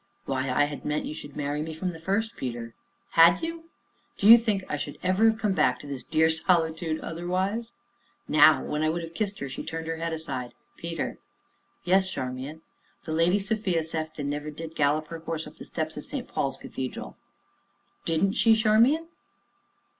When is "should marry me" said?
1.13-1.75